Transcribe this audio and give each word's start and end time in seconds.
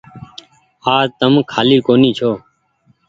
آج 0.95 1.07
تم 1.19 1.33
ڪآلي 1.51 1.77
ڪونيٚ 1.87 2.15
ڇو۔ 2.17 2.31